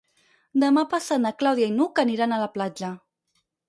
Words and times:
Demà 0.63 0.85
passat 0.95 1.23
na 1.27 1.33
Clàudia 1.43 1.69
i 1.73 1.77
n'Hug 1.79 2.05
aniran 2.07 2.37
a 2.41 2.45
la 2.49 2.53
platja. 2.59 2.95